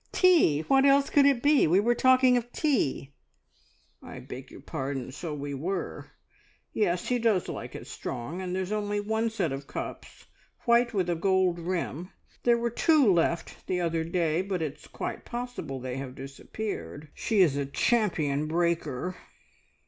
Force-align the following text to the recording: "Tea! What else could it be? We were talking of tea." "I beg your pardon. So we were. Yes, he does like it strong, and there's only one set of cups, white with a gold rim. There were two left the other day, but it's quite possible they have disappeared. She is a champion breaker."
"Tea! 0.11 0.61
What 0.61 0.83
else 0.83 1.11
could 1.11 1.27
it 1.27 1.43
be? 1.43 1.67
We 1.67 1.79
were 1.79 1.93
talking 1.93 2.35
of 2.35 2.51
tea." 2.51 3.13
"I 4.01 4.19
beg 4.19 4.49
your 4.49 4.61
pardon. 4.61 5.11
So 5.11 5.31
we 5.35 5.53
were. 5.53 6.09
Yes, 6.73 7.09
he 7.09 7.19
does 7.19 7.47
like 7.47 7.75
it 7.75 7.85
strong, 7.85 8.41
and 8.41 8.55
there's 8.55 8.71
only 8.71 8.99
one 8.99 9.29
set 9.29 9.51
of 9.51 9.67
cups, 9.67 10.25
white 10.65 10.91
with 10.91 11.07
a 11.07 11.13
gold 11.15 11.59
rim. 11.59 12.09
There 12.41 12.57
were 12.57 12.71
two 12.71 13.13
left 13.13 13.67
the 13.67 13.79
other 13.79 14.03
day, 14.03 14.41
but 14.41 14.63
it's 14.63 14.87
quite 14.87 15.23
possible 15.23 15.79
they 15.79 15.97
have 15.97 16.15
disappeared. 16.15 17.09
She 17.13 17.41
is 17.41 17.55
a 17.55 17.67
champion 17.67 18.47
breaker." 18.47 19.15